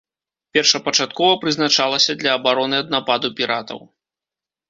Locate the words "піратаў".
3.41-3.79